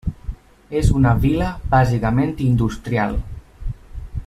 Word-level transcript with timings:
És 0.79 0.87
una 0.99 1.11
vila 1.25 1.51
bàsicament 1.75 2.33
industrial. 2.47 3.17